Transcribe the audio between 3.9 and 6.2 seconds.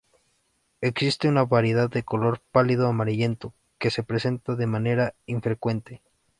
se presenta de manera infrecuente.